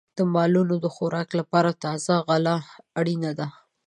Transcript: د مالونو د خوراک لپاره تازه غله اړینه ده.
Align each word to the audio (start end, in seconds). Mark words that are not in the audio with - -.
د 0.17 0.19
مالونو 0.33 0.75
د 0.83 0.87
خوراک 0.95 1.29
لپاره 1.39 1.71
تازه 1.83 2.13
غله 2.27 2.55
اړینه 2.99 3.31
ده. 3.39 3.47